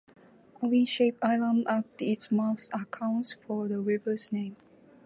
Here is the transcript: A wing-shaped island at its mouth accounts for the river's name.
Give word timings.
A 0.63 0.67
wing-shaped 0.67 1.23
island 1.23 1.67
at 1.67 1.85
its 1.99 2.31
mouth 2.31 2.67
accounts 2.73 3.33
for 3.33 3.67
the 3.67 3.79
river's 3.79 4.31
name. 4.31 4.55